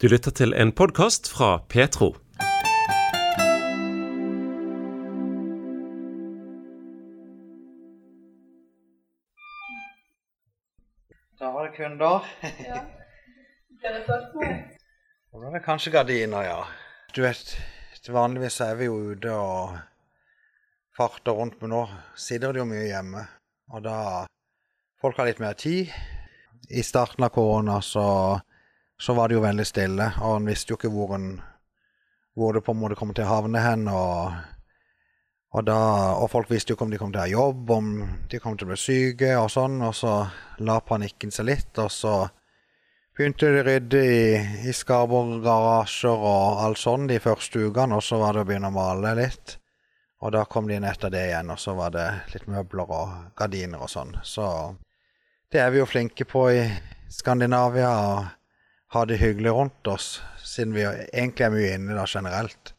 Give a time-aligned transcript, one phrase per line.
[0.00, 2.14] Du lytter til en podkast fra Petro.
[11.36, 12.24] Da var det kunder.
[12.64, 12.80] Ja.
[13.68, 14.40] det er det først
[15.32, 16.64] Og da er det kanskje gardiner, ja.
[17.12, 17.52] Du vet,
[18.08, 19.76] vanligvis er vi jo ute og
[20.96, 21.86] farter rundt, men nå
[22.16, 23.28] sitter det jo mye hjemme.
[23.68, 23.98] Og da
[25.00, 25.92] Folk har litt mer tid.
[26.70, 28.40] I starten av korona så,
[29.00, 31.32] så var det jo veldig stille, og en visste jo ikke hvor, en,
[32.36, 33.88] hvor det på en måte kom til å havne hen.
[33.88, 34.34] og
[35.50, 35.76] og, da,
[36.22, 37.86] og folk visste jo ikke om de kom til å ha jobb, om
[38.30, 39.80] de kom til å bli syke og sånn.
[39.82, 40.12] Og så
[40.62, 42.12] la panikken seg litt, og så
[43.18, 44.20] begynte de å rydde i,
[44.70, 47.98] i garasjer og alt sånn de første ukene.
[47.98, 49.56] Og så var det å begynne å male litt.
[50.22, 53.14] Og da kom de inn etter det igjen, og så var det litt møbler og
[53.40, 54.14] gardiner og sånn.
[54.22, 54.46] Så
[55.50, 56.62] det er vi jo flinke på i
[57.10, 58.39] Skandinavia, å
[58.94, 60.18] ha det hyggelig rundt oss.
[60.42, 62.74] Siden vi egentlig er mye inne da generelt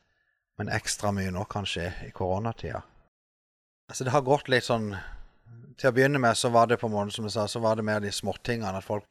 [0.62, 2.84] men ekstra mye nå kanskje i koronatida.
[3.90, 4.92] Altså det har gått litt sånn
[5.82, 7.80] Til å begynne med så var det på en måte, som jeg sa, så var
[7.80, 8.78] det mer de småtingene.
[8.78, 9.08] At folk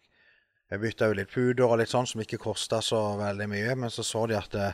[0.71, 3.75] bytta jo litt puder og litt sånn som ikke kosta så veldig mye.
[3.75, 4.69] Men så så de at det,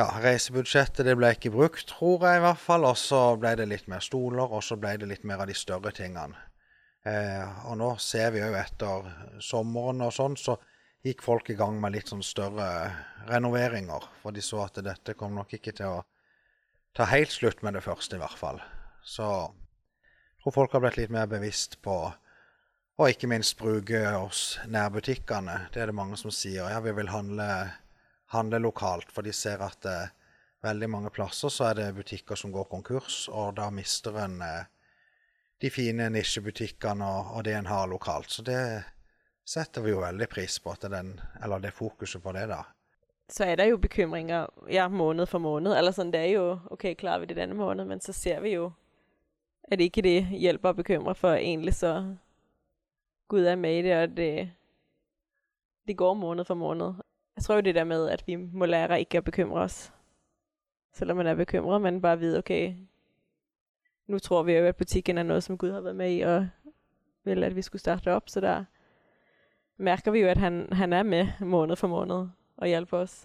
[0.00, 2.88] ja, reisebudsjettet det ble ikke brukt, tror jeg i hvert fall.
[2.88, 5.58] Og så ble det litt mer stoler, og så ble det litt mer av de
[5.58, 6.40] større tingene.
[7.04, 9.12] Eh, og nå ser vi jo etter
[9.44, 10.56] sommeren og sånn, så
[11.06, 12.68] gikk folk i gang med litt sånn større
[13.28, 14.04] renoveringer.
[14.22, 16.02] For de så at dette kom nok ikke til å
[16.96, 18.60] ta helt slutt med det første, i hvert fall.
[19.04, 22.02] Så jeg tror folk har blitt litt mer bevisst på
[23.00, 25.70] og ikke minst bruke oss nærbutikkene.
[25.72, 26.66] Det er det mange som sier.
[26.68, 27.46] Ja, vi vil handle,
[28.34, 29.08] handle lokalt.
[29.08, 30.10] For de ser at eh,
[30.66, 34.68] veldig mange plasser så er det butikker som går konkurs, og da mister en eh,
[35.64, 38.28] de fine nisjebutikkene og, og det en har lokalt.
[38.32, 38.60] Så det
[39.50, 42.62] setter vi jo veldig pris på, at den, eller det fokuset på det, da.
[43.30, 45.74] Så er det jo bekymringer ja, måned for måned.
[45.78, 47.88] Eller sånn, det er jo OK, klarer vi det denne måneden?
[47.90, 48.72] Men så ser vi jo
[49.70, 51.92] at ikke det hjelper å bekymre, for egentlig så
[53.30, 54.32] Gud er med i det, og det,
[55.86, 57.02] det går måned for måned.
[57.38, 59.78] Jeg tror jo det der med at vi må lære ikke å bekymre oss,
[60.94, 62.50] selv om man er bekymret, men bare vite OK,
[64.10, 66.50] nå tror vi jo at butikken er noe som Gud har vært med i, og
[67.24, 68.26] ville at vi skulle starte opp.
[68.30, 68.66] Så der
[69.80, 72.30] merker vi jo at han, han er med måned for måned
[72.60, 73.16] og hjelper oss.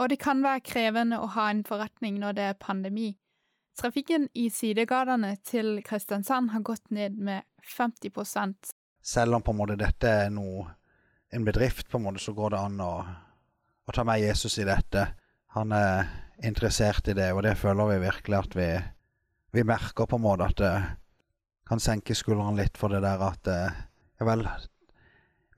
[0.00, 3.10] Og det kan være krevende å ha en forretning når det er pandemi.
[3.76, 8.12] Trafikken i sidegatene til Kristiansand har gått ned med 50
[9.00, 10.66] Selv om på en måte dette er noe,
[11.30, 12.94] en bedrift, på en måte, så går det an å,
[13.86, 15.06] å ta med Jesus i dette.
[15.54, 16.08] Han er
[16.42, 18.68] interessert i det, og det føler vi virkelig at vi,
[19.52, 20.74] vi merker på en måte at det
[21.70, 23.46] kan senke skuldrene litt for det der at
[24.20, 24.42] Ja vel,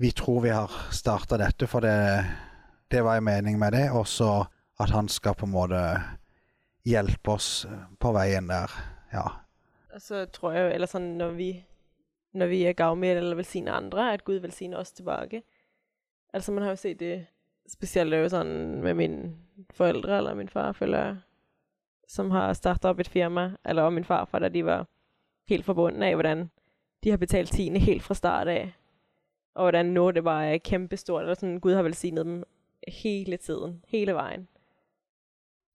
[0.02, 2.24] vi tror vi har starta dette, for det,
[2.90, 3.84] det var en mening med det.
[3.94, 4.40] Og så
[4.82, 5.82] at han skal på en måte
[6.82, 7.68] hjelpe oss
[8.02, 8.72] på veien der.
[9.12, 9.28] Ja.
[10.02, 11.48] Så tror jeg jo, eller sånn når vi,
[12.34, 15.44] når vi er gavmilde eller velsigner andre, at Gud velsigner oss tilbake.
[16.34, 17.28] Altså man har jo sett det
[17.70, 21.16] spesielt jo sånn med mine foreldre eller min far, føler jeg,
[22.10, 24.88] som har starta opp et firma, eller min farfar, da de var
[25.46, 26.48] helt forbundet av hvordan
[27.06, 28.78] de har betalt tiende helt fra start av.
[29.54, 30.60] Og hvordan nå det bare er
[31.12, 32.44] og Eller sånn, Gud har velsignet dem
[32.88, 33.82] hele tiden.
[33.88, 34.48] Hele veien.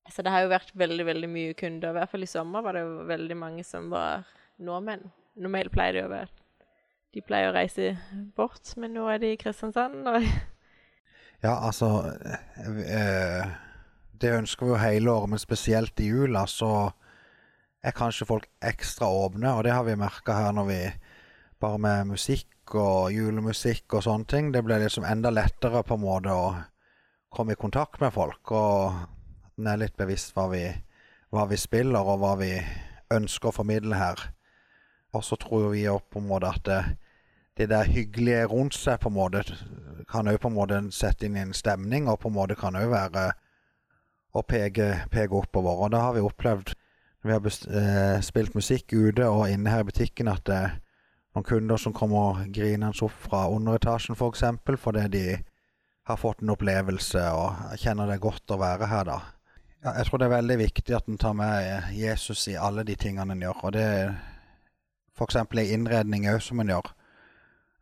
[0.10, 1.92] Så det har jo vært veldig veldig mye kunder.
[1.92, 4.26] I hvert fall i sommer var det jo veldig mange som var
[4.58, 5.12] nordmenn.
[5.38, 6.46] Normalt pleier det jo å være
[7.14, 7.92] De pleier å reise
[8.36, 10.08] bort, men nå er de i Kristiansand.
[10.10, 10.24] Og
[11.46, 13.52] ja, altså øh,
[14.22, 16.90] Det ønsker vi jo hele året, men spesielt i jula så
[17.84, 19.54] er kanskje folk ekstra åpne.
[19.54, 20.82] Og det har vi merka her når vi
[21.62, 24.52] bare med musikk og julemusikk og sånne ting.
[24.54, 26.52] Det ble liksom enda lettere på en måte å
[27.34, 28.52] komme i kontakt med folk.
[28.52, 30.64] Og en er litt bevisst hva vi,
[31.34, 32.54] hva vi spiller, og hva vi
[33.14, 34.22] ønsker å formidle her.
[35.16, 36.82] Og så tror vi òg på en måte at det,
[37.58, 39.44] det der hyggelige rundt seg på en måte
[40.08, 42.92] kan òg på en måte sette inn en stemning, og på en måte kan òg
[42.94, 43.30] være
[44.38, 45.86] å peke, peke, oppover.
[45.86, 46.76] Og da har vi opplevd,
[47.24, 50.62] når vi har eh, spilt musikk ute og inne her i butikken, at det,
[51.38, 54.20] noen kunder som kommer grinende opp fra underetasjen f.eks.
[54.20, 55.26] For eksempel, fordi de
[56.08, 59.18] har fått en opplevelse og kjenner det godt å være her, da.
[59.88, 63.36] Jeg tror det er veldig viktig at en tar med Jesus i alle de tingene
[63.36, 63.60] en gjør.
[63.68, 64.16] Og det er
[65.16, 65.38] f.eks.
[65.62, 66.90] i innredning òg, som en gjør.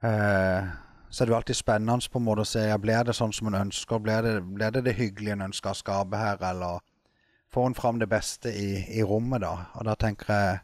[0.04, 0.68] Eh,
[1.10, 3.34] så er det jo alltid spennende på en måte å se ja, blir det sånn
[3.34, 4.04] som en ønsker.
[4.04, 6.84] Blir det, blir det det hyggelige en ønsker å skape her, eller
[7.54, 9.70] får en fram det beste i, i rommet, da?
[9.80, 10.64] Og da tenker jeg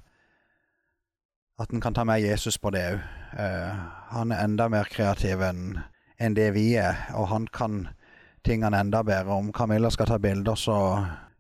[1.62, 3.02] at en kan ta med Jesus på det òg.
[3.32, 3.82] Uh,
[4.12, 5.80] han er enda mer kreativ enn
[6.22, 7.88] en det vi er, og han kan
[8.46, 9.34] tingene enda bedre.
[9.34, 10.78] Om Camilla skal ta bilder, så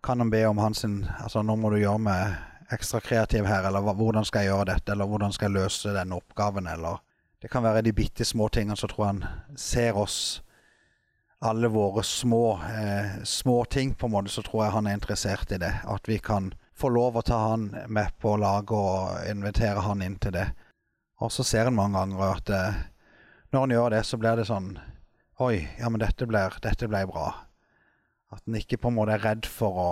[0.04, 3.82] kan han be om hans Altså, nå må du gjøre meg ekstra kreativ her, eller
[3.82, 7.02] hvordan skal jeg gjøre dette, eller hvordan skal jeg løse denne oppgaven, eller
[7.42, 9.24] Det kan være de bitte små tingene, som tror han
[9.58, 10.44] ser oss
[11.42, 15.52] alle våre små, eh, små ting, på en måte, så tror jeg han er interessert
[15.52, 15.74] i det.
[15.84, 20.18] At vi kan få lov å ta han med på laget og invitere han inn
[20.22, 20.48] til det.
[21.22, 22.80] Og så ser en mange ganger at eh,
[23.52, 24.74] når han gjør det, så blir det sånn
[25.42, 27.32] Oi, ja, men dette ble, dette ble bra.
[28.30, 29.92] At en ikke på en måte er redd for å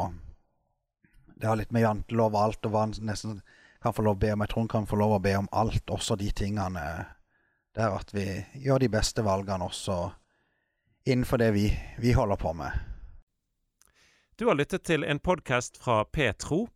[1.39, 3.39] Det har litt med jantelov og alt, og hva han nesten
[3.79, 4.41] kan få lov å be om.
[4.43, 6.83] Jeg tror han kan få lov å be om alt, også de tingene
[7.77, 8.25] der at vi
[8.59, 10.09] gjør de beste valgene også
[11.07, 12.75] innenfor det vi, vi holder på med.
[14.35, 16.67] Du har lyttet til en podkast fra Petro.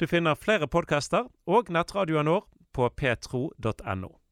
[0.00, 4.23] Du finner flere podkaster og nettradioen vår på petro.no.